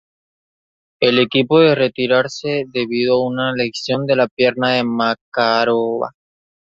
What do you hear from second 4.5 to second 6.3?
de Makarova.